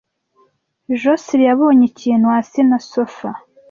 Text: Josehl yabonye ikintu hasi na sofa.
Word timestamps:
Josehl 1.01 1.41
yabonye 1.49 1.83
ikintu 1.91 2.25
hasi 2.33 2.59
na 2.69 2.77
sofa. 2.91 3.29